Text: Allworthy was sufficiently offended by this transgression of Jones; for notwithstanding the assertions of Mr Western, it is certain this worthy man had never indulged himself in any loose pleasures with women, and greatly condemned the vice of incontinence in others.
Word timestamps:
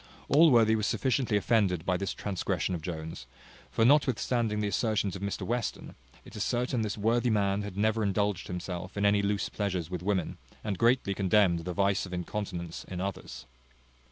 Allworthy 0.29 0.75
was 0.75 0.87
sufficiently 0.87 1.37
offended 1.37 1.85
by 1.85 1.95
this 1.95 2.15
transgression 2.15 2.73
of 2.73 2.81
Jones; 2.81 3.27
for 3.69 3.85
notwithstanding 3.85 4.59
the 4.59 4.67
assertions 4.67 5.15
of 5.15 5.21
Mr 5.21 5.43
Western, 5.43 5.93
it 6.25 6.35
is 6.35 6.43
certain 6.43 6.81
this 6.81 6.97
worthy 6.97 7.29
man 7.29 7.61
had 7.61 7.77
never 7.77 8.01
indulged 8.01 8.47
himself 8.47 8.97
in 8.97 9.05
any 9.05 9.21
loose 9.21 9.47
pleasures 9.49 9.91
with 9.91 10.01
women, 10.01 10.39
and 10.63 10.79
greatly 10.79 11.13
condemned 11.13 11.59
the 11.65 11.73
vice 11.73 12.07
of 12.07 12.13
incontinence 12.13 12.83
in 12.85 12.99
others. 12.99 13.45